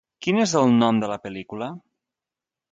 Quin 0.27 0.39
és 0.45 0.53
el 0.61 0.73
nom 0.77 1.03
de 1.05 1.11
la 1.13 1.19
pel·lícula? 1.27 1.71